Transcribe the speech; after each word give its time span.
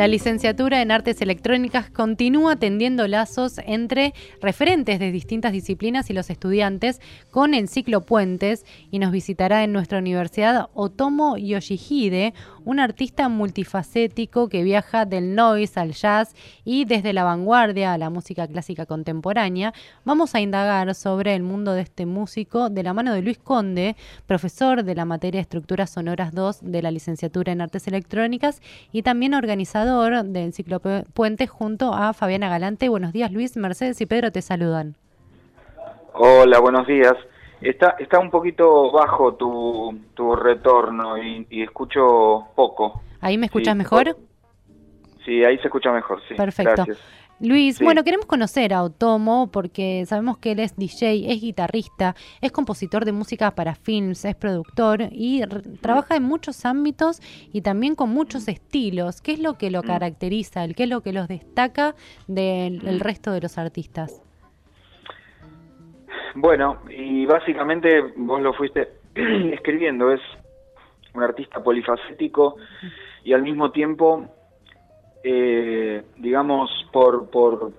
La 0.00 0.08
licenciatura 0.08 0.80
en 0.80 0.92
Artes 0.92 1.20
Electrónicas 1.20 1.90
continúa 1.90 2.56
tendiendo 2.56 3.06
lazos 3.06 3.60
entre 3.66 4.14
referentes 4.40 4.98
de 4.98 5.12
distintas 5.12 5.52
disciplinas 5.52 6.08
y 6.08 6.14
los 6.14 6.30
estudiantes 6.30 7.02
con 7.30 7.52
el 7.52 7.68
ciclo 7.68 8.00
Puentes 8.00 8.64
y 8.90 8.98
nos 8.98 9.12
visitará 9.12 9.62
en 9.62 9.74
nuestra 9.74 9.98
universidad 9.98 10.70
Otomo 10.72 11.36
Yoshihide, 11.36 12.32
un 12.64 12.80
artista 12.80 13.28
multifacético 13.28 14.48
que 14.48 14.62
viaja 14.62 15.04
del 15.04 15.34
noise 15.34 15.78
al 15.80 15.92
jazz 15.92 16.34
y 16.64 16.84
desde 16.84 17.12
la 17.12 17.24
vanguardia 17.24 17.92
a 17.92 17.98
la 17.98 18.10
música 18.10 18.46
clásica 18.46 18.86
contemporánea. 18.86 19.72
Vamos 20.04 20.34
a 20.34 20.40
indagar 20.40 20.94
sobre 20.94 21.34
el 21.34 21.42
mundo 21.42 21.72
de 21.72 21.82
este 21.82 22.06
músico 22.06 22.70
de 22.70 22.82
la 22.82 22.92
mano 22.92 23.14
de 23.14 23.22
Luis 23.22 23.38
Conde, 23.38 23.96
profesor 24.26 24.84
de 24.84 24.94
la 24.94 25.04
materia 25.04 25.40
Estructuras 25.40 25.90
Sonoras 25.90 26.32
2 26.34 26.60
de 26.62 26.82
la 26.82 26.90
licenciatura 26.90 27.52
en 27.52 27.60
Artes 27.60 27.86
Electrónicas 27.88 28.60
y 28.92 29.02
también 29.02 29.34
organizador 29.34 30.24
del 30.24 30.52
Ciclo 30.52 30.80
Puente 30.80 31.46
junto 31.46 31.94
a 31.94 32.12
Fabiana 32.12 32.48
Galante. 32.48 32.88
Buenos 32.88 33.12
días 33.12 33.32
Luis, 33.32 33.56
Mercedes 33.56 34.00
y 34.00 34.06
Pedro 34.06 34.32
te 34.32 34.42
saludan. 34.42 34.96
Hola, 36.14 36.58
buenos 36.58 36.86
días. 36.86 37.14
Está, 37.60 37.96
está 37.98 38.18
un 38.18 38.30
poquito 38.30 38.90
bajo 38.90 39.34
tu, 39.34 39.98
tu 40.14 40.34
retorno 40.34 41.18
y, 41.18 41.62
escucho 41.62 42.48
poco. 42.54 43.02
¿Ahí 43.20 43.36
me 43.36 43.46
escuchas 43.46 43.76
mejor? 43.76 44.16
Sí, 45.24 45.44
ahí 45.44 45.58
se 45.58 45.66
escucha 45.66 45.92
mejor, 45.92 46.20
sí. 46.26 46.34
Perfecto. 46.34 46.86
Luis, 47.42 47.80
bueno, 47.80 48.04
queremos 48.04 48.26
conocer 48.26 48.74
a 48.74 48.82
Otomo 48.82 49.50
porque 49.50 50.04
sabemos 50.06 50.36
que 50.36 50.52
él 50.52 50.60
es 50.60 50.76
DJ, 50.76 51.32
es 51.32 51.40
guitarrista, 51.40 52.14
es 52.42 52.52
compositor 52.52 53.06
de 53.06 53.12
música 53.12 53.50
para 53.52 53.74
films, 53.74 54.26
es 54.26 54.36
productor 54.36 55.08
y 55.10 55.42
trabaja 55.80 56.16
en 56.16 56.24
muchos 56.24 56.66
ámbitos 56.66 57.20
y 57.50 57.62
también 57.62 57.94
con 57.94 58.10
muchos 58.10 58.46
estilos. 58.46 59.22
¿Qué 59.22 59.32
es 59.32 59.38
lo 59.38 59.54
que 59.54 59.70
lo 59.70 59.82
mm. 59.82 59.86
caracteriza? 59.86 60.68
¿Qué 60.68 60.82
es 60.82 60.88
lo 60.90 61.00
que 61.00 61.14
los 61.14 61.28
destaca 61.28 61.94
del 62.26 63.00
resto 63.00 63.32
de 63.32 63.40
los 63.40 63.56
artistas? 63.56 64.22
Bueno, 66.34 66.78
y 66.88 67.26
básicamente 67.26 68.00
vos 68.16 68.40
lo 68.40 68.52
fuiste 68.52 68.88
escribiendo, 69.14 70.12
es 70.12 70.20
un 71.14 71.22
artista 71.22 71.62
polifacético 71.62 72.56
y 73.24 73.32
al 73.32 73.42
mismo 73.42 73.70
tiempo 73.72 74.28
eh, 75.22 76.02
digamos, 76.16 76.70
por, 76.92 77.28
por, 77.30 77.72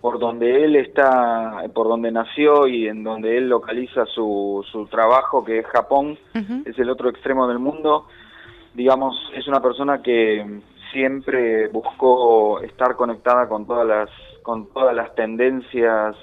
por 0.00 0.18
donde 0.18 0.64
él 0.64 0.76
está, 0.76 1.62
por 1.72 1.88
donde 1.88 2.10
nació 2.10 2.66
y 2.66 2.88
en 2.88 3.04
donde 3.04 3.36
él 3.36 3.48
localiza 3.48 4.04
su, 4.06 4.64
su 4.70 4.86
trabajo, 4.86 5.44
que 5.44 5.60
es 5.60 5.66
Japón, 5.66 6.18
es 6.64 6.78
el 6.78 6.90
otro 6.90 7.08
extremo 7.08 7.46
del 7.46 7.58
mundo, 7.58 8.06
digamos, 8.74 9.16
es 9.34 9.46
una 9.46 9.60
persona 9.60 10.02
que 10.02 10.60
siempre 10.92 11.68
buscó 11.68 12.60
estar 12.60 12.96
conectada 12.96 13.48
con 13.48 13.66
todas 13.66 13.86
las, 13.86 14.10
con 14.42 14.72
todas 14.72 14.94
las 14.94 15.14
tendencias 15.14 16.16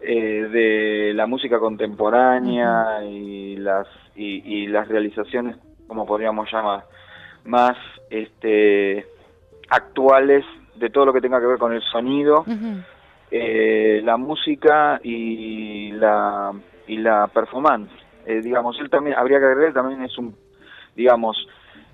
eh, 0.00 0.48
de 0.50 1.12
la 1.14 1.26
música 1.26 1.58
contemporánea 1.58 3.04
y 3.04 3.56
las 3.56 3.86
y, 4.14 4.42
y, 4.44 4.66
las 4.66 4.88
realizaciones 4.88 5.56
como 5.86 6.06
podríamos 6.06 6.50
llamar 6.52 6.84
más 7.44 7.76
este 8.10 9.06
actuales 9.70 10.44
de 10.76 10.90
todo 10.90 11.06
lo 11.06 11.12
que 11.12 11.20
tenga 11.20 11.40
que 11.40 11.46
ver 11.46 11.58
con 11.58 11.72
el 11.72 11.82
sonido, 11.82 12.44
eh, 13.30 14.00
la 14.04 14.16
música 14.16 15.00
y 15.02 15.92
la, 15.92 16.52
y 16.86 16.96
la 16.98 17.26
performance. 17.28 17.90
Eh, 18.26 18.40
digamos, 18.42 18.78
él 18.80 18.90
también, 18.90 19.16
habría 19.16 19.38
que 19.38 19.46
agregar, 19.46 19.72
también 19.72 20.02
es 20.02 20.16
un, 20.18 20.36
digamos, 20.94 21.36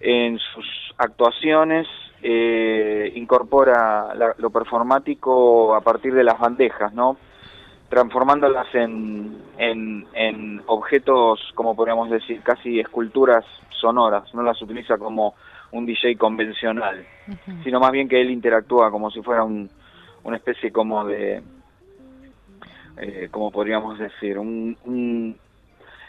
en 0.00 0.38
sus 0.38 0.66
actuaciones 0.98 1.86
eh, 2.22 3.12
incorpora 3.16 4.14
lo 4.38 4.50
performático 4.50 5.74
a 5.74 5.80
partir 5.80 6.14
de 6.14 6.24
las 6.24 6.38
bandejas, 6.38 6.92
¿no? 6.92 7.16
Transformándolas 7.88 8.66
en, 8.74 9.36
en, 9.58 10.06
en 10.14 10.62
objetos, 10.66 11.52
como 11.54 11.76
podríamos 11.76 12.10
decir, 12.10 12.40
casi 12.42 12.80
esculturas 12.80 13.44
sonoras, 13.70 14.32
no 14.34 14.42
las 14.42 14.60
utiliza 14.62 14.98
como 14.98 15.34
un 15.72 15.86
DJ 15.86 16.16
convencional, 16.16 17.04
sino 17.62 17.80
más 17.80 17.92
bien 17.92 18.08
que 18.08 18.20
él 18.20 18.30
interactúa 18.30 18.90
como 18.90 19.10
si 19.10 19.20
fuera 19.22 19.42
un, 19.42 19.68
una 20.22 20.36
especie 20.36 20.72
como 20.72 21.04
de, 21.04 21.42
eh, 22.96 23.28
como 23.30 23.50
podríamos 23.50 23.98
decir, 23.98 24.38
un, 24.38 25.36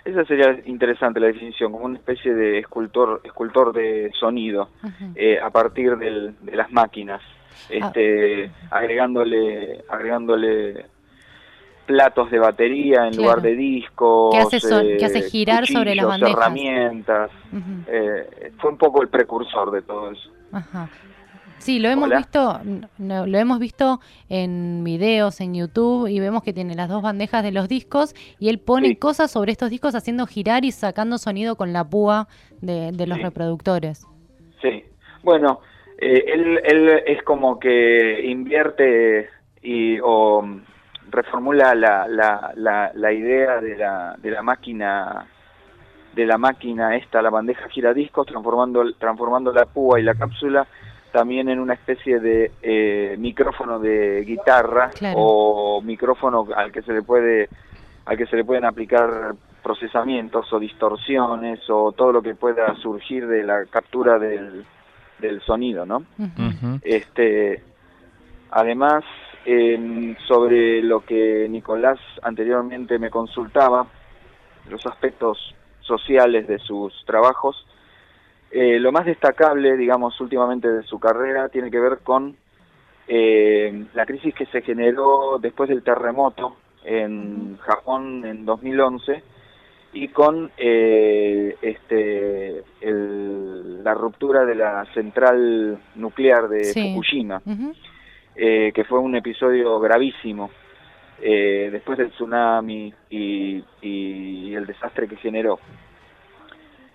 esa 0.06 0.24
sería 0.26 0.60
interesante 0.66 1.20
la 1.20 1.28
definición, 1.28 1.72
como 1.72 1.86
una 1.86 1.98
especie 1.98 2.34
de 2.34 2.60
escultor, 2.60 3.22
escultor 3.24 3.74
de 3.74 4.12
sonido 4.20 4.70
eh, 5.16 5.40
a 5.40 5.50
partir 5.50 5.98
del, 5.98 6.36
de 6.42 6.56
las 6.56 6.72
máquinas, 6.72 7.22
ah. 7.24 7.58
este, 7.70 8.52
agregándole, 8.70 9.84
agregándole 9.90 10.86
platos 11.86 12.32
de 12.32 12.40
batería 12.40 13.08
en 13.08 13.16
lugar 13.16 13.42
de 13.42 13.56
discos, 13.56 14.34
que 14.34 14.58
hace, 14.58 14.98
que 14.98 15.06
hace 15.06 15.22
girar 15.24 15.66
sobre 15.68 15.96
las 15.96 16.06
bandejas, 16.06 16.36
herramientas. 16.36 17.32
Eh, 17.88 18.52
fue 18.58 18.72
un 18.72 18.78
poco 18.78 19.02
el 19.02 19.10
precursor 19.10 19.72
de 19.72 19.82
todo 19.82 20.12
eso. 20.12 20.30
Ajá. 20.52 20.90
Sí, 21.66 21.80
lo 21.80 21.90
hemos 21.90 22.10
visto, 22.10 22.60
lo 23.00 23.38
hemos 23.40 23.60
visto 23.60 24.00
en 24.30 24.84
videos 24.84 25.42
en 25.42 25.56
YouTube 25.56 26.08
y 26.08 26.20
vemos 26.20 26.44
que 26.44 26.54
tiene 26.54 26.76
las 26.76 26.90
dos 26.90 27.02
bandejas 27.02 27.44
de 27.44 27.52
los 27.52 27.68
discos 27.68 28.14
y 28.38 28.50
él 28.50 28.60
pone 28.60 29.00
cosas 29.00 29.32
sobre 29.32 29.52
estos 29.52 29.72
discos 29.72 29.96
haciendo 29.96 30.28
girar 30.28 30.64
y 30.64 30.72
sacando 30.72 31.18
sonido 31.18 31.56
con 31.56 31.74
la 31.74 31.84
púa 31.84 32.28
de, 32.62 32.92
los 33.08 33.20
reproductores. 33.20 34.06
Sí, 34.62 34.84
bueno, 35.24 35.62
eh, 35.98 36.26
él, 36.28 36.60
él 36.66 37.02
es 37.08 37.24
como 37.24 37.58
que 37.60 38.26
invierte 38.26 39.30
y 39.64 39.98
o 40.04 40.44
reformula 41.10 41.76
la, 41.76 42.08
la, 42.08 42.52
la, 42.56 42.92
la 42.94 43.14
idea 43.14 43.60
de 43.62 43.78
la, 43.78 44.16
de 44.18 44.32
la 44.32 44.42
máquina 44.42 45.28
de 46.14 46.26
la 46.26 46.38
máquina 46.38 46.96
esta, 46.96 47.22
la 47.22 47.30
bandeja 47.30 47.68
giradiscos, 47.68 48.26
transformando, 48.26 48.94
transformando 48.94 49.52
la 49.52 49.66
púa 49.66 50.00
y 50.00 50.04
la 50.04 50.16
cápsula 50.16 50.66
también 51.12 51.48
en 51.50 51.60
una 51.60 51.74
especie 51.74 52.20
de 52.20 52.52
eh, 52.62 53.16
micrófono 53.18 53.80
de 53.80 54.24
guitarra 54.26 54.92
o 55.16 55.82
micrófono 55.82 56.48
al 56.56 56.72
que 56.72 56.82
se 56.82 56.92
le 56.92 57.04
puede 57.04 57.48
al 58.06 58.18
que 58.18 58.26
se 58.28 58.36
le 58.36 58.44
pueden 58.44 58.66
aplicar 58.66 59.34
procesamientos 59.64 60.52
o 60.52 60.60
distorsiones 60.60 61.60
o 61.70 61.94
todo 61.94 62.12
lo 62.12 62.22
que 62.22 62.36
pueda 62.36 62.76
surgir 62.76 63.28
de 63.28 63.44
la 63.44 63.66
captura 63.66 64.20
del, 64.20 64.66
del 65.20 65.42
sonido, 65.42 65.86
¿no? 65.86 66.04
Este 66.82 67.64
además 68.52 69.04
sobre 70.28 70.82
lo 70.82 71.02
que 71.02 71.48
Nicolás 71.50 72.00
anteriormente 72.24 72.98
me 72.98 73.10
consultaba, 73.10 73.86
los 74.70 74.86
aspectos 74.86 75.56
sociales 75.82 76.48
de 76.48 76.60
sus 76.60 76.94
trabajos. 77.06 77.66
Eh, 78.52 78.80
lo 78.80 78.92
más 78.92 79.06
destacable, 79.06 79.78
digamos, 79.78 80.20
últimamente 80.20 80.68
de 80.68 80.84
su 80.84 81.00
carrera 81.00 81.50
tiene 81.50 81.70
que 81.70 81.80
ver 81.80 82.00
con 82.04 82.36
eh, 83.08 83.86
la 83.94 84.06
crisis 84.06 84.34
que 84.34 84.46
se 84.48 84.62
generó 84.62 85.38
después 85.40 85.70
del 85.70 85.84
terremoto 85.84 86.56
en 86.84 87.58
Japón 87.58 88.26
en 88.26 88.46
2011 88.46 89.24
y 89.94 90.08
con 90.10 90.52
eh, 90.58 91.56
este, 91.62 92.64
la 92.82 93.94
ruptura 93.94 94.46
de 94.46 94.56
la 94.56 94.86
central 94.94 95.80
nuclear 95.96 96.50
de 96.50 96.74
Fukushima. 96.74 97.42
Eh, 98.38 98.74
que 98.76 98.84
fue 98.84 99.00
un 99.00 99.16
episodio 99.16 99.80
gravísimo 99.80 100.50
eh, 101.22 101.70
después 101.72 101.98
del 101.98 102.12
tsunami 102.12 102.94
y, 103.10 103.64
el 104.54 104.66
desastre 104.66 105.08
que 105.08 105.16
generó. 105.18 105.60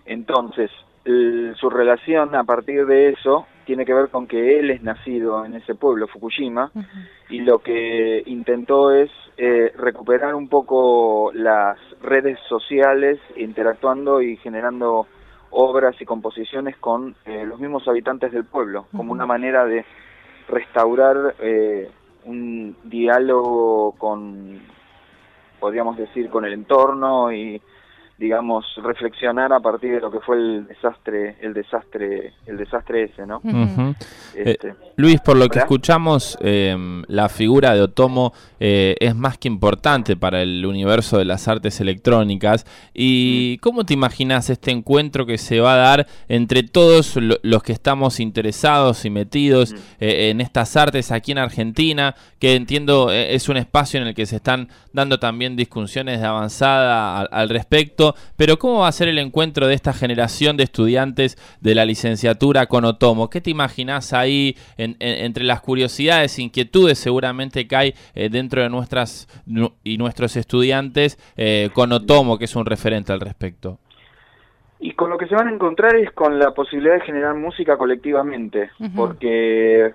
Entonces, 0.04 0.70
su 1.04 1.70
relación 1.70 2.34
a 2.34 2.44
partir 2.44 2.84
de 2.86 3.10
eso 3.10 3.46
tiene 3.64 3.84
que 3.84 3.94
ver 3.94 4.08
con 4.08 4.26
que 4.26 4.58
él 4.58 4.70
es 4.70 4.82
nacido 4.82 5.44
en 5.44 5.54
ese 5.54 5.74
pueblo, 5.74 6.08
Fukushima, 6.08 6.70
y 7.28 7.40
lo 7.40 7.58
que 7.58 8.22
intentó 8.26 8.92
es 8.92 9.10
eh, 9.36 9.72
recuperar 9.76 10.34
un 10.34 10.48
poco 10.48 11.30
las 11.34 11.78
redes 12.02 12.38
sociales, 12.48 13.18
interactuando 13.36 14.22
y 14.22 14.36
generando 14.38 15.06
obras 15.50 16.00
y 16.00 16.06
composiciones 16.06 16.76
con 16.78 17.14
los 17.26 17.60
mismos 17.60 17.86
habitantes 17.88 18.32
del 18.32 18.44
pueblo, 18.44 18.86
como 18.94 19.12
una 19.12 19.26
manera 19.26 19.64
de 19.66 19.84
restaurar 20.50 21.34
eh, 21.40 21.90
un 22.24 22.76
diálogo 22.84 23.92
con, 23.92 24.60
podríamos 25.58 25.96
decir, 25.96 26.28
con 26.28 26.44
el 26.44 26.52
entorno 26.52 27.32
y 27.32 27.60
digamos, 28.20 28.66
reflexionar 28.76 29.50
a 29.50 29.60
partir 29.60 29.92
de 29.92 30.00
lo 30.00 30.10
que 30.10 30.20
fue 30.20 30.36
el 30.36 30.66
desastre, 30.66 31.36
el 31.40 31.54
desastre, 31.54 32.34
el 32.44 32.58
desastre 32.58 33.04
ese, 33.04 33.26
¿no? 33.26 33.40
Este, 34.34 34.68
eh, 34.68 34.74
Luis, 34.96 35.22
por 35.22 35.38
lo 35.38 35.48
que 35.48 35.60
escuchamos, 35.60 36.36
em, 36.42 37.02
la 37.08 37.30
figura 37.30 37.74
de 37.74 37.80
Otomo 37.80 38.34
eh, 38.60 38.94
es 39.00 39.16
más 39.16 39.38
que 39.38 39.48
importante 39.48 40.16
para 40.16 40.42
el 40.42 40.66
universo 40.66 41.16
de 41.16 41.24
las 41.24 41.48
artes 41.48 41.80
electrónicas. 41.80 42.66
¿Y 42.92 43.56
cómo 43.58 43.84
te 43.84 43.94
imaginas 43.94 44.50
este 44.50 44.70
encuentro 44.70 45.24
que 45.24 45.38
se 45.38 45.60
va 45.60 45.72
a 45.72 45.78
dar 45.78 46.06
entre 46.28 46.62
todos 46.62 47.16
los 47.16 47.62
que 47.62 47.72
estamos 47.72 48.20
interesados 48.20 49.06
y 49.06 49.10
metidos 49.10 49.74
eh, 49.98 50.28
en 50.28 50.42
estas 50.42 50.76
artes 50.76 51.10
aquí 51.10 51.32
en 51.32 51.38
Argentina? 51.38 52.14
Que 52.38 52.54
entiendo 52.54 53.10
es 53.10 53.48
un 53.48 53.56
espacio 53.56 53.98
en 53.98 54.08
el 54.08 54.14
que 54.14 54.26
se 54.26 54.36
están 54.36 54.68
dando 54.92 55.18
también 55.18 55.56
discusiones 55.56 56.20
de 56.20 56.26
avanzada 56.26 57.22
al 57.22 57.48
respecto 57.48 58.09
pero 58.36 58.58
¿cómo 58.58 58.80
va 58.80 58.88
a 58.88 58.92
ser 58.92 59.08
el 59.08 59.18
encuentro 59.18 59.66
de 59.66 59.74
esta 59.74 59.92
generación 59.92 60.56
de 60.56 60.64
estudiantes 60.64 61.36
de 61.60 61.74
la 61.74 61.84
licenciatura 61.84 62.66
con 62.66 62.84
Otomo? 62.84 63.30
¿Qué 63.30 63.40
te 63.40 63.50
imaginas 63.50 64.12
ahí 64.12 64.56
entre 64.76 65.44
las 65.44 65.60
curiosidades, 65.60 66.38
inquietudes 66.38 66.98
seguramente 66.98 67.66
que 67.66 67.76
hay 67.76 67.94
eh, 68.14 68.28
dentro 68.28 68.62
de 68.62 68.68
nuestras 68.68 69.28
y 69.84 69.98
nuestros 69.98 70.36
estudiantes 70.36 71.18
eh, 71.36 71.70
con 71.72 71.92
Otomo, 71.92 72.38
que 72.38 72.44
es 72.44 72.56
un 72.56 72.66
referente 72.66 73.12
al 73.12 73.20
respecto? 73.20 73.78
Y 74.78 74.92
con 74.92 75.10
lo 75.10 75.18
que 75.18 75.26
se 75.26 75.34
van 75.34 75.48
a 75.48 75.52
encontrar 75.52 75.94
es 75.96 76.10
con 76.12 76.38
la 76.38 76.52
posibilidad 76.52 76.94
de 76.94 77.02
generar 77.02 77.34
música 77.34 77.76
colectivamente, 77.76 78.70
porque 78.96 79.92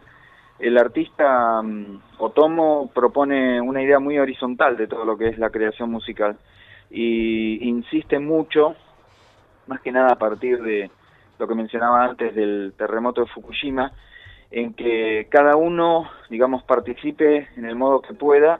el 0.60 0.78
artista 0.78 1.62
mm, 1.62 2.00
Otomo 2.20 2.92
propone 2.94 3.60
una 3.60 3.82
idea 3.82 4.00
muy 4.00 4.20
horizontal 4.20 4.78
de 4.78 4.88
todo 4.88 5.04
lo 5.04 5.18
que 5.18 5.30
es 5.30 5.38
la 5.38 5.50
creación 5.50 5.90
musical 5.90 6.38
y 6.90 7.68
insiste 7.68 8.20
mucho, 8.20 8.76
más 9.68 9.82
que 9.82 9.92
nada 9.92 10.14
a 10.14 10.18
partir 10.18 10.62
de 10.62 10.90
lo 11.40 11.48
que 11.48 11.56
mencionaba 11.56 12.04
antes 12.04 12.34
del 12.36 12.74
terremoto 12.78 13.22
de 13.22 13.28
Fukushima, 13.28 13.92
en 14.52 14.74
que 14.74 15.28
cada 15.30 15.56
uno, 15.56 16.10
digamos, 16.30 16.64
participe 16.64 17.50
en 17.58 17.66
el 17.66 17.76
modo 17.76 18.02
que 18.02 18.14
pueda 18.14 18.60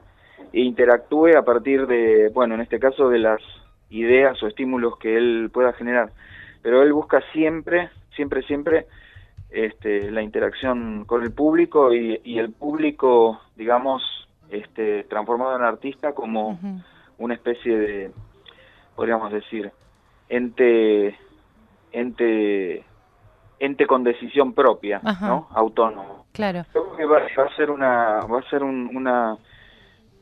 e 0.52 0.62
interactúe 0.62 1.38
a 1.38 1.44
partir 1.44 1.88
de, 1.88 2.30
bueno, 2.34 2.56
en 2.56 2.62
este 2.62 2.80
caso 2.80 3.10
de 3.10 3.20
las 3.20 3.42
ideas 3.90 4.42
o 4.44 4.48
estímulos 4.48 4.98
que 4.98 5.18
él 5.18 5.50
pueda 5.54 5.74
generar. 5.74 6.12
Pero 6.62 6.82
él 6.82 6.92
busca 6.94 7.22
siempre, 7.32 7.90
siempre, 8.16 8.42
siempre 8.44 8.88
este, 9.50 10.12
la 10.12 10.22
interacción 10.22 11.06
con 11.06 11.24
el 11.24 11.32
público 11.32 11.94
y, 11.94 12.40
el 12.40 12.52
público, 12.52 13.40
digamos, 13.56 14.04
este, 14.50 15.04
transformado 15.04 15.56
en 15.56 15.64
artista 15.64 16.14
como 16.14 16.60
una 17.18 17.34
especie 17.34 17.78
de, 17.78 18.12
podríamos 18.96 19.32
decir, 19.32 19.72
ente, 20.30 21.18
ente, 21.92 22.84
ente 23.60 23.88
con 23.88 24.04
decisión 24.04 24.54
propia, 24.54 25.02
¿no? 25.22 25.48
Autónomo. 25.52 26.26
Claro. 26.32 26.66
Creo 26.72 26.96
que 26.96 27.06
va, 27.06 27.18
a 27.20 27.56
ser 27.56 27.72
una, 27.72 28.20
va 28.22 28.40
a 28.40 28.50
ser 28.50 28.64
una, 28.64 29.38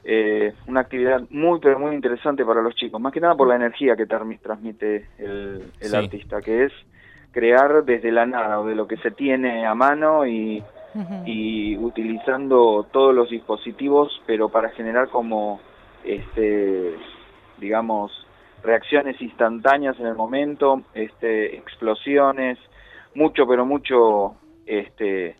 eh, 0.04 0.54
una 0.68 0.82
actividad 0.82 1.22
muy, 1.30 1.60
pero 1.60 1.80
muy 1.80 1.96
interesante 1.96 2.46
para 2.46 2.62
los 2.62 2.76
chicos, 2.76 3.02
más 3.02 3.14
que 3.14 3.20
nada 3.20 3.36
por 3.36 3.48
la 3.48 3.56
energía 3.56 3.96
que 3.96 4.06
transmite 4.06 5.08
el, 5.18 5.72
el 5.80 5.96
artista, 5.96 6.42
que 6.42 6.66
es 6.66 6.74
crear 7.32 7.84
desde 7.84 8.12
la 8.12 8.26
nada 8.26 8.60
o 8.60 8.68
de 8.68 8.76
lo 8.76 8.88
que 8.88 8.98
se 8.98 9.12
tiene 9.12 9.66
a 9.66 9.74
mano 9.74 10.26
y, 10.26 10.64
y 11.26 11.76
utilizando 11.78 12.86
todos 12.92 13.14
los 13.14 13.30
dispositivos, 13.30 14.22
pero 14.28 14.50
para 14.50 14.70
generar 14.70 15.10
como 15.10 15.60
este 16.06 16.96
digamos 17.58 18.12
reacciones 18.64 19.22
instantáneas 19.22 20.00
en 20.00 20.08
el 20.08 20.16
momento, 20.16 20.84
este 20.94 21.58
explosiones, 21.58 22.58
mucho 23.16 23.46
pero 23.48 23.66
mucho 23.66 24.36
este 24.66 25.36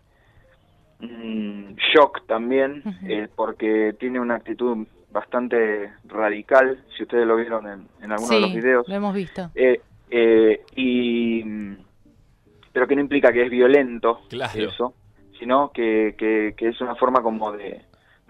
mm, 1.00 1.74
shock 1.94 2.26
también, 2.28 2.84
eh, 3.08 3.28
porque 3.36 3.96
tiene 4.00 4.20
una 4.20 4.36
actitud 4.36 4.86
bastante 5.12 5.94
radical, 6.06 6.84
si 6.98 7.04
ustedes 7.04 7.26
lo 7.26 7.38
vieron 7.38 7.68
en, 7.68 7.88
en 8.02 8.12
algunos 8.12 8.30
de 8.30 8.42
los 8.42 8.54
videos. 8.54 8.88
lo 8.88 8.96
hemos 8.96 9.14
visto. 9.14 9.50
Eh, 9.56 9.80
eh, 10.10 10.62
y 10.76 11.44
pero 12.72 12.88
que 12.88 12.96
no 12.96 13.02
implica 13.02 13.32
que 13.32 13.44
es 13.44 13.52
violento 13.52 14.22
eso, 14.56 14.96
sino 15.40 15.72
que, 15.72 16.16
que, 16.18 16.56
que, 16.58 16.70
es 16.70 16.82
una 16.82 16.96
forma 16.96 17.22
como 17.22 17.52
de, 17.52 17.82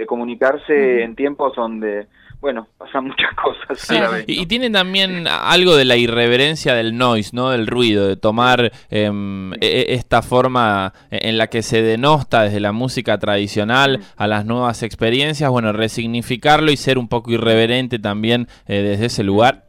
de 0.04 0.06
comunicarse 0.06 1.04
en 1.04 1.16
tiempos 1.16 1.56
donde 1.56 2.08
bueno, 2.44 2.68
pasan 2.78 3.06
muchas 3.06 3.34
cosas 3.42 3.90
a 3.90 4.02
la 4.02 4.10
vez. 4.10 4.26
Y, 4.28 4.46
tienen 4.48 4.74
también 4.74 5.28
algo 5.28 5.78
de 5.78 5.86
la 5.86 5.96
irreverencia 5.96 6.74
del 6.74 6.98
noise, 6.98 7.34
¿no? 7.34 7.52
Del 7.52 7.68
ruido, 7.68 8.06
de 8.06 8.18
tomar 8.18 8.70
em, 8.90 9.54
e, 9.54 9.58
e, 9.62 9.94
esta 9.94 10.22
forma 10.22 10.92
en 11.10 11.38
la 11.38 11.48
que 11.48 11.62
se 11.62 11.82
denosta 11.82 12.44
desde 12.44 12.60
la 12.60 12.74
música 12.74 13.18
tradicional 13.18 14.02
a 14.18 14.28
las 14.28 14.46
nuevas 14.46 14.84
experiencias, 14.84 15.50
bueno, 15.50 15.72
resignificarlo 15.72 16.70
y 16.70 16.76
ser 16.76 16.98
un 16.98 17.08
poco 17.08 17.32
irreverente 17.32 17.98
también 17.98 18.48
eh, 18.68 18.82
desde 18.82 19.06
ese 19.06 19.24
lugar. 19.24 19.64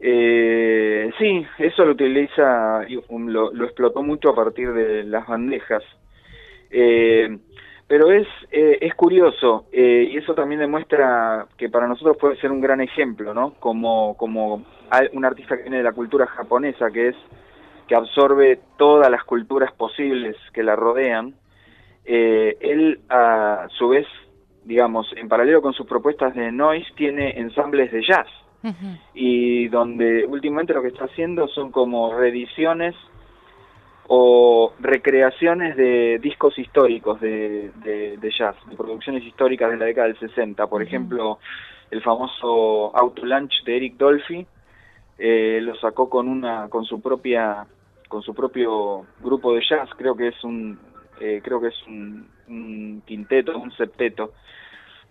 Eh, 0.00 1.08
sí, 1.20 1.46
eso 1.58 1.84
lo 1.84 1.92
utiliza, 1.92 2.84
lo, 3.08 3.52
lo 3.52 3.64
explotó 3.64 4.02
mucho 4.02 4.30
a 4.30 4.34
partir 4.34 4.72
de 4.72 5.04
las 5.04 5.24
bandejas. 5.28 5.84
Eh, 6.70 7.38
pero 7.90 8.12
es, 8.12 8.28
eh, 8.52 8.78
es 8.82 8.94
curioso 8.94 9.64
eh, 9.72 10.08
y 10.12 10.16
eso 10.16 10.32
también 10.32 10.60
demuestra 10.60 11.48
que 11.58 11.68
para 11.68 11.88
nosotros 11.88 12.16
puede 12.18 12.36
ser 12.36 12.52
un 12.52 12.60
gran 12.60 12.80
ejemplo, 12.80 13.34
¿no? 13.34 13.54
Como, 13.54 14.16
como 14.16 14.64
un 15.12 15.24
artista 15.24 15.56
que 15.56 15.62
viene 15.62 15.78
de 15.78 15.82
la 15.82 15.90
cultura 15.90 16.24
japonesa, 16.28 16.92
que 16.92 17.08
es 17.08 17.16
que 17.88 17.96
absorbe 17.96 18.60
todas 18.78 19.10
las 19.10 19.24
culturas 19.24 19.72
posibles 19.72 20.36
que 20.52 20.62
la 20.62 20.76
rodean, 20.76 21.34
eh, 22.04 22.56
él 22.60 23.00
a 23.08 23.66
su 23.76 23.88
vez, 23.88 24.06
digamos, 24.64 25.12
en 25.16 25.28
paralelo 25.28 25.60
con 25.60 25.72
sus 25.72 25.88
propuestas 25.88 26.32
de 26.36 26.52
noise, 26.52 26.86
tiene 26.94 27.40
ensambles 27.40 27.90
de 27.90 28.04
jazz. 28.06 28.28
Y 29.14 29.66
donde 29.66 30.26
últimamente 30.26 30.74
lo 30.74 30.82
que 30.82 30.88
está 30.88 31.06
haciendo 31.06 31.48
son 31.48 31.72
como 31.72 32.16
reediciones 32.16 32.94
o 34.12 34.72
recreaciones 34.80 35.76
de 35.76 36.18
discos 36.20 36.58
históricos 36.58 37.20
de, 37.20 37.70
de, 37.84 38.30
jazz, 38.36 38.56
de 38.68 38.74
producciones 38.74 39.22
históricas 39.22 39.70
de 39.70 39.76
la 39.76 39.84
década 39.84 40.08
del 40.08 40.18
60. 40.18 40.66
Por 40.66 40.82
ejemplo, 40.82 41.38
el 41.92 42.02
famoso 42.02 42.90
Auto 42.96 43.24
Lunch 43.24 43.62
de 43.64 43.76
Eric 43.76 43.94
Dolphy 43.96 44.44
eh, 45.16 45.60
lo 45.62 45.76
sacó 45.76 46.10
con 46.10 46.26
una 46.26 46.68
con 46.68 46.84
su 46.84 47.00
propia 47.00 47.64
con 48.08 48.22
su 48.22 48.34
propio 48.34 49.06
grupo 49.20 49.54
de 49.54 49.62
jazz, 49.62 49.88
creo 49.96 50.16
que 50.16 50.26
es 50.26 50.42
un 50.42 50.76
eh, 51.20 51.40
creo 51.44 51.60
que 51.60 51.68
es 51.68 51.86
un, 51.86 53.02
quinteto, 53.06 53.56
un 53.56 53.70
septeto, 53.76 54.32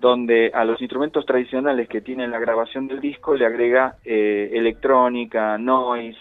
donde 0.02 0.52
a 0.54 0.66
los 0.66 0.82
instrumentos 0.82 1.26
tradicionales 1.26 1.88
que 1.88 2.02
tiene 2.02 2.28
la 2.28 2.40
grabación 2.40 2.90
del 2.90 3.00
disco 3.00 3.34
le 3.34 3.46
agrega 3.46 3.96
eh, 4.04 4.50
electrónica, 4.56 5.58
noise, 5.58 6.20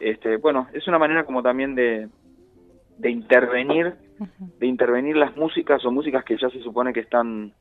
este, 0.00 0.36
bueno, 0.36 0.68
es 0.72 0.86
una 0.88 0.98
manera 0.98 1.24
como 1.24 1.42
también 1.42 1.74
de, 1.74 2.08
de 2.98 3.10
intervenir, 3.10 3.94
de 4.38 4.66
intervenir 4.66 5.16
las 5.16 5.36
músicas 5.36 5.84
o 5.84 5.90
músicas 5.90 6.24
que 6.24 6.36
ya 6.36 6.48
se 6.50 6.60
supone 6.60 6.92
que 6.92 7.00
están, 7.00 7.52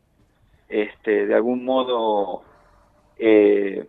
este, 0.69 1.25
de 1.27 1.35
algún 1.35 1.65
modo, 1.65 2.43
eh, 3.17 3.87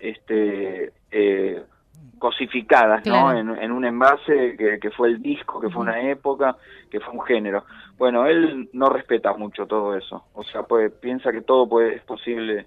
este, 0.00 0.92
eh, 1.10 1.62
cosificadas, 2.18 3.04
¿no? 3.06 3.32
En, 3.32 3.72
un 3.72 3.84
envase 3.84 4.56
que, 4.56 4.78
que, 4.78 4.90
fue 4.90 5.08
el 5.08 5.20
disco, 5.20 5.60
que 5.60 5.68
fue 5.68 5.82
una 5.82 6.00
época, 6.10 6.56
que 6.90 7.00
fue 7.00 7.12
un 7.12 7.22
género. 7.22 7.64
Bueno, 7.98 8.26
él 8.26 8.70
no 8.72 8.88
respeta 8.88 9.34
mucho 9.34 9.66
todo 9.66 9.96
eso, 9.96 10.24
o 10.32 10.42
sea, 10.44 10.62
pues, 10.62 10.92
piensa 10.92 11.32
que 11.32 11.42
todo 11.42 11.68
puede, 11.68 11.96
es 11.96 12.02
posible 12.02 12.66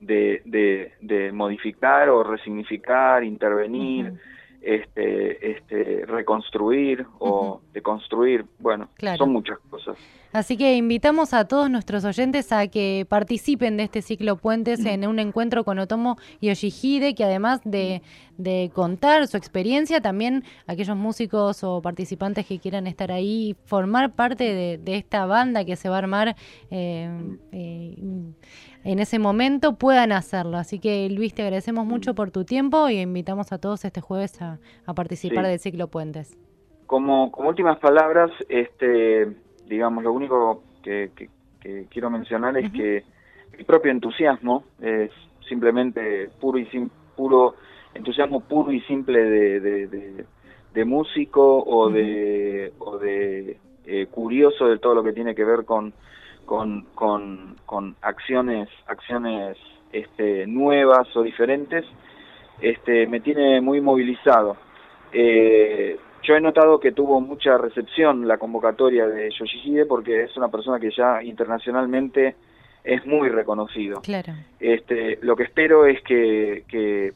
de, 0.00 0.42
de, 0.44 0.92
de 1.00 1.32
modificar 1.32 2.08
o 2.08 2.22
resignificar, 2.22 3.24
intervenir 3.24 4.12
este, 4.60 5.52
este, 5.52 6.04
reconstruir 6.06 7.06
o 7.18 7.60
deconstruir, 7.72 8.44
bueno, 8.58 8.88
son 9.16 9.32
muchas 9.32 9.58
cosas. 9.70 9.96
Así 10.32 10.58
que 10.58 10.76
invitamos 10.76 11.32
a 11.32 11.46
todos 11.46 11.70
nuestros 11.70 12.04
oyentes 12.04 12.52
a 12.52 12.66
que 12.66 13.06
participen 13.08 13.78
de 13.78 13.84
este 13.84 14.02
ciclo 14.02 14.36
Puentes 14.36 14.84
en 14.84 15.06
un 15.06 15.18
encuentro 15.18 15.64
con 15.64 15.78
Otomo 15.78 16.18
Yoshihide, 16.42 17.14
que 17.14 17.24
además 17.24 17.60
de, 17.64 18.02
contar 18.74 19.26
su 19.26 19.36
experiencia, 19.38 20.02
también 20.02 20.44
aquellos 20.66 20.96
músicos 20.96 21.64
o 21.64 21.80
participantes 21.80 22.44
que 22.46 22.58
quieran 22.58 22.86
estar 22.86 23.10
ahí, 23.10 23.56
formar 23.64 24.12
parte 24.12 24.78
de, 24.78 24.96
esta 24.96 25.24
banda 25.24 25.64
que 25.64 25.76
se 25.76 25.88
va 25.88 25.96
a 25.96 25.98
armar. 25.98 26.36
Eh, 26.70 27.08
eh, 27.52 27.96
en 28.88 29.00
ese 29.00 29.18
momento 29.18 29.74
puedan 29.74 30.12
hacerlo. 30.12 30.56
Así 30.56 30.78
que 30.78 31.10
Luis, 31.10 31.34
te 31.34 31.42
agradecemos 31.42 31.84
mucho 31.84 32.14
por 32.14 32.30
tu 32.30 32.44
tiempo 32.44 32.88
y 32.88 32.98
invitamos 33.00 33.52
a 33.52 33.58
todos 33.58 33.84
este 33.84 34.00
jueves 34.00 34.40
a, 34.40 34.58
participar 34.94 35.46
del 35.46 35.58
ciclo 35.58 35.88
Puentes. 35.88 36.38
Como, 36.86 37.30
como 37.30 37.50
últimas 37.50 37.78
palabras, 37.80 38.30
este, 38.48 39.28
digamos, 39.66 40.02
lo 40.02 40.12
único 40.14 40.62
que, 40.82 41.10
quiero 41.90 42.08
mencionar 42.08 42.56
es 42.56 42.72
que 42.72 43.04
el 43.58 43.64
propio 43.66 43.90
entusiasmo 43.90 44.64
es 44.80 45.10
simplemente 45.46 46.30
puro 46.40 46.58
y 46.58 46.66
puro 47.14 47.56
entusiasmo 47.92 48.40
puro 48.40 48.72
y 48.72 48.80
simple 48.82 49.22
de, 49.22 50.24
de, 50.72 50.84
músico 50.86 51.62
o 51.62 51.90
de, 51.90 52.72
o 52.78 52.96
de 52.96 53.58
eh, 53.84 54.06
curioso 54.06 54.66
de 54.66 54.78
todo 54.78 54.94
lo 54.94 55.02
que 55.02 55.12
tiene 55.12 55.34
que 55.34 55.44
ver 55.44 55.66
con, 55.66 55.92
con, 56.48 56.86
con, 57.66 57.96
acciones, 58.00 58.68
acciones 58.86 59.58
este, 59.92 60.46
nuevas 60.46 61.14
o 61.14 61.22
diferentes, 61.22 61.84
este, 62.60 63.06
me 63.06 63.20
tiene 63.20 63.60
muy 63.60 63.80
movilizado. 63.80 64.56
Eh, 65.12 65.98
yo 66.22 66.34
he 66.34 66.40
notado 66.40 66.80
que 66.80 66.92
tuvo 66.92 67.20
mucha 67.20 67.58
recepción 67.58 68.26
la 68.26 68.38
convocatoria 68.38 69.06
de 69.06 69.30
Yoshihide 69.30 69.86
porque 69.86 70.24
es 70.24 70.36
una 70.36 70.48
persona 70.48 70.80
que 70.80 70.90
ya 70.90 71.22
internacionalmente 71.22 72.34
es 72.82 73.06
muy 73.06 73.28
reconocido. 73.28 74.00
Claro. 74.00 74.32
Este, 74.58 75.18
lo 75.22 75.36
que 75.36 75.44
espero 75.44 75.86
es 75.86 76.02
que, 76.02 76.64
que 76.66 77.12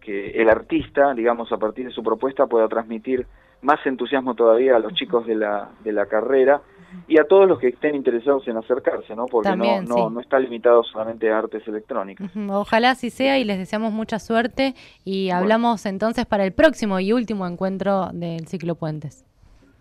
que, 0.00 0.30
el 0.34 0.48
artista, 0.48 1.12
digamos, 1.14 1.50
a 1.50 1.56
partir 1.56 1.86
de 1.86 1.92
su 1.92 2.02
propuesta 2.02 2.46
pueda 2.46 2.68
transmitir 2.68 3.26
más 3.62 3.84
entusiasmo 3.84 4.34
todavía 4.34 4.76
a 4.76 4.78
los 4.78 4.94
chicos 4.94 5.26
de 5.26 5.34
la, 5.34 5.70
de 5.82 5.92
la 5.92 6.06
carrera 6.06 6.60
y 7.06 7.18
a 7.18 7.24
todos 7.24 7.48
los 7.48 7.58
que 7.58 7.68
estén 7.68 7.94
interesados 7.94 8.46
en 8.48 8.56
acercarse, 8.56 9.14
¿no? 9.14 9.26
Porque 9.26 9.54
no, 9.56 9.82
no, 9.82 10.10
no, 10.10 10.20
está 10.20 10.38
limitado 10.38 10.82
solamente 10.84 11.30
a 11.30 11.38
artes 11.38 11.66
electrónicas. 11.66 12.30
Ojalá 12.48 12.90
así 12.90 13.10
sea 13.10 13.38
y 13.38 13.44
les 13.44 13.58
deseamos 13.58 13.92
mucha 13.92 14.18
suerte 14.18 14.74
y 15.04 15.30
hablamos 15.30 15.86
entonces 15.86 16.26
para 16.26 16.44
el 16.44 16.52
próximo 16.52 17.00
y 17.00 17.12
último 17.12 17.46
encuentro 17.46 18.10
del 18.12 18.46
ciclo 18.46 18.74
Puentes. 18.74 19.24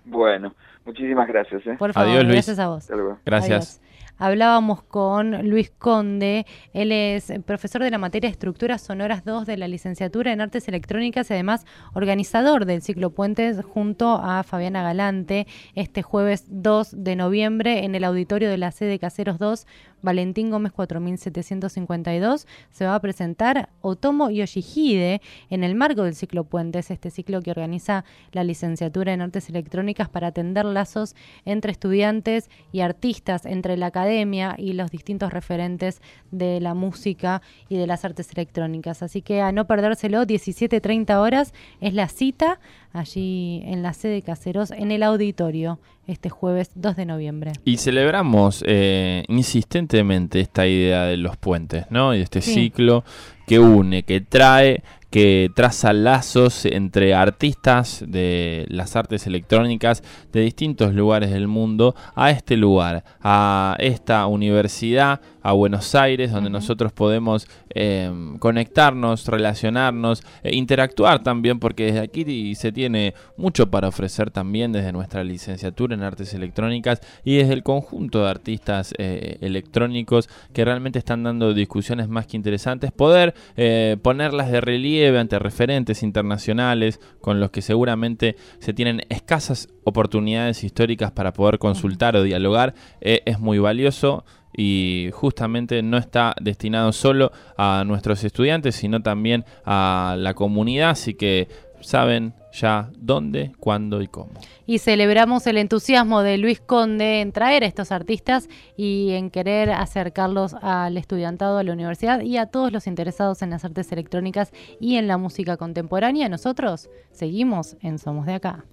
Bueno, 0.05 0.53
muchísimas 0.85 1.27
gracias. 1.27 1.65
¿eh? 1.67 1.75
Por 1.77 1.93
favor, 1.93 2.25
gracias 2.25 2.59
a 2.59 2.67
vos. 2.67 2.89
Gracias. 3.25 3.81
Hablábamos 4.21 4.83
con 4.83 5.47
Luis 5.47 5.71
Conde, 5.71 6.45
él 6.73 6.91
es 6.91 7.31
profesor 7.45 7.81
de 7.81 7.89
la 7.89 7.97
materia 7.97 8.29
Estructuras 8.29 8.81
Sonoras 8.81 9.23
2 9.23 9.45
de 9.45 9.55
la 9.55 9.69
licenciatura 9.69 10.33
en 10.33 10.41
Artes 10.41 10.67
Electrónicas 10.67 11.29
y 11.29 11.35
además 11.35 11.65
organizador 11.93 12.65
del 12.65 12.81
ciclo 12.81 13.11
Puentes 13.11 13.63
junto 13.63 14.19
a 14.21 14.43
Fabiana 14.43 14.83
Galante 14.83 15.47
este 15.73 16.01
jueves 16.01 16.43
2 16.49 17.01
de 17.01 17.15
noviembre 17.15 17.85
en 17.85 17.95
el 17.95 18.03
auditorio 18.03 18.49
de 18.49 18.57
la 18.57 18.71
sede 18.71 18.99
Caseros 18.99 19.39
2 19.39 19.65
Valentín 20.01 20.50
Gómez 20.50 20.72
4752, 20.72 22.48
se 22.72 22.86
va 22.86 22.96
a 22.96 23.01
presentar 23.01 23.70
Otomo 23.82 24.29
Yoshihide 24.29 25.22
en 25.50 25.63
el 25.63 25.75
marco 25.75 26.03
del 26.03 26.15
ciclo 26.15 26.44
Puentes, 26.44 26.91
este 26.91 27.12
ciclo 27.12 27.41
que 27.41 27.51
organiza 27.51 28.06
la 28.32 28.44
licenciatura 28.44 29.13
en 29.13 29.22
Artes 29.22 29.50
Electrónicas 29.50 30.10
para 30.10 30.27
atender 30.27 30.65
lazos 30.65 31.15
entre 31.46 31.72
estudiantes 31.72 32.50
y 32.72 32.82
artistas, 32.82 33.46
entre 33.46 33.77
la 33.77 33.88
academia 33.88 34.56
y 34.58 34.74
los 34.74 34.91
distintos 34.91 35.34
referentes 35.34 36.01
de 36.32 36.60
la 36.60 36.74
música 36.74 37.41
y 37.68 37.77
de 37.77 37.88
las 37.88 38.06
artes 38.06 38.32
electrónicas. 38.32 39.03
Así 39.03 39.22
que 39.22 39.41
a 39.41 39.51
no 39.51 39.65
perdérselo, 39.65 40.24
17.30 40.24 41.15
horas 41.18 41.53
es 41.82 41.94
la 41.94 42.08
cita 42.08 42.60
allí 42.93 43.62
en 43.65 43.84
la 43.84 43.93
sede 43.93 44.22
Caseros, 44.22 44.72
en 44.72 44.91
el 44.91 45.03
auditorio, 45.03 45.79
este 46.08 46.29
jueves 46.29 46.72
2 46.75 46.96
de 46.96 47.05
noviembre. 47.05 47.51
Y 47.65 47.77
celebramos 47.77 48.63
eh, 48.65 49.24
insistentemente 49.27 50.39
esta 50.39 50.67
idea 50.67 51.03
de 51.03 51.17
los 51.17 51.38
puentes, 51.38 51.86
¿no? 51.89 52.15
Y 52.15 52.22
este 52.22 52.41
ciclo 52.41 53.03
que 53.46 53.60
une, 53.60 54.03
que 54.03 54.22
trae 54.22 54.84
que 55.09 55.51
traza 55.55 55.93
lazos 55.93 56.65
entre 56.65 57.13
artistas 57.13 58.03
de 58.07 58.65
las 58.69 58.95
artes 58.95 59.25
electrónicas 59.27 60.03
de 60.31 60.41
distintos 60.41 60.93
lugares 60.93 61.31
del 61.31 61.47
mundo 61.47 61.95
a 62.15 62.31
este 62.31 62.57
lugar, 62.57 63.03
a 63.21 63.75
esta 63.79 64.27
universidad, 64.27 65.21
a 65.41 65.53
Buenos 65.53 65.95
Aires, 65.95 66.31
donde 66.31 66.49
nosotros 66.49 66.91
podemos 66.91 67.47
em, 67.69 68.37
conectarnos, 68.37 69.25
relacionarnos, 69.25 70.21
e 70.43 70.55
interactuar 70.55 71.23
también, 71.23 71.59
porque 71.59 71.85
desde 71.85 71.99
aquí 72.01 72.55
se 72.55 72.71
tiene 72.71 73.13
mucho 73.37 73.69
para 73.69 73.87
ofrecer 73.87 74.31
también 74.31 74.71
desde 74.71 74.91
nuestra 74.91 75.23
licenciatura 75.23 75.95
en 75.95 76.03
artes 76.03 76.33
electrónicas 76.33 77.01
y 77.23 77.37
desde 77.37 77.53
el 77.53 77.63
conjunto 77.63 78.23
de 78.23 78.29
artistas 78.29 78.93
eh, 78.97 79.37
electrónicos 79.41 80.29
que 80.53 80.65
realmente 80.65 80.99
están 80.99 81.23
dando 81.23 81.53
discusiones 81.53 82.09
más 82.09 82.27
que 82.27 82.37
interesantes, 82.37 82.91
poder 82.91 83.33
eh, 83.55 83.97
ponerlas 84.01 84.51
de 84.51 84.61
ante 85.08 85.39
referentes 85.39 86.03
internacionales 86.03 87.00
con 87.22 87.39
los 87.39 87.51
que 87.51 87.62
seguramente 87.62 88.36
se 88.60 88.74
tienen 88.74 89.01
escasas 89.10 89.70
oportunidades 89.84 90.63
históricas 90.63 91.12
para 91.12 91.34
poder 91.34 91.60
consultar 91.60 92.15
o 92.15 92.24
dialogar, 92.24 92.74
eh, 93.01 93.22
es 93.25 93.39
muy 93.39 93.60
valioso 93.60 94.25
y 94.56 95.10
justamente 95.13 95.82
no 95.84 95.98
está 95.98 96.36
destinado 96.41 96.91
solo 96.91 97.32
a 97.58 97.84
nuestros 97.86 98.24
estudiantes, 98.24 98.75
sino 98.75 99.01
también 99.01 99.46
a 99.65 100.15
la 100.18 100.34
comunidad, 100.34 100.91
así 100.91 101.13
que 101.13 101.48
saben 101.81 102.33
ya 102.51 102.89
dónde, 102.98 103.51
cuándo 103.59 104.01
y 104.01 104.07
cómo. 104.07 104.31
Y 104.65 104.79
celebramos 104.79 105.45
el 105.48 105.57
entusiasmo 105.57 106.21
de 106.21 106.38
Luis 106.38 106.59
Conde 106.59 107.21
en 107.21 107.31
traer 107.31 107.63
a 107.63 107.67
estos 107.67 107.91
artistas 107.91 108.50
y 108.75 109.12
en 109.12 109.29
querer 109.29 109.71
acercarlos 109.71 110.55
al 110.62 110.98
estudiantado, 110.98 111.57
a 111.57 111.63
la 111.63 111.74
universidad 111.74 112.21
y 112.21 112.38
a 112.38 112.48
todos 112.48 112.71
los 112.71 112.88
interesados 112.88 113.41
en 113.41 113.51
las 113.51 113.65
artes 113.65 113.91
electrónicas 113.91 114.51
y 114.79 114.95
en 114.95 115.07
la 115.07 115.17
música 115.17 115.57
contemporánea. 115.57 116.29
Nosotros 116.29 116.89
seguimos 117.12 117.77
en 117.81 118.00
Somos 118.00 118.25
de 118.25 118.33
Acá. 118.33 118.65